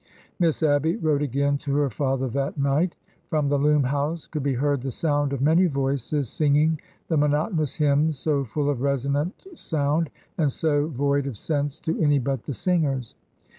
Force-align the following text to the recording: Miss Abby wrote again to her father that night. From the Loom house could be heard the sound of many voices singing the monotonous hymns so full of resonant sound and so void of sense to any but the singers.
Miss 0.39 0.63
Abby 0.63 0.95
wrote 0.95 1.21
again 1.21 1.59
to 1.59 1.75
her 1.75 1.91
father 1.91 2.27
that 2.29 2.57
night. 2.57 2.95
From 3.29 3.49
the 3.49 3.59
Loom 3.59 3.83
house 3.83 4.25
could 4.25 4.41
be 4.41 4.55
heard 4.55 4.81
the 4.81 4.89
sound 4.89 5.31
of 5.31 5.41
many 5.43 5.67
voices 5.67 6.27
singing 6.27 6.81
the 7.07 7.17
monotonous 7.17 7.75
hymns 7.75 8.17
so 8.17 8.43
full 8.43 8.71
of 8.71 8.81
resonant 8.81 9.45
sound 9.53 10.09
and 10.39 10.51
so 10.51 10.87
void 10.87 11.27
of 11.27 11.37
sense 11.37 11.79
to 11.81 11.99
any 12.01 12.17
but 12.17 12.45
the 12.45 12.53
singers. 12.55 13.13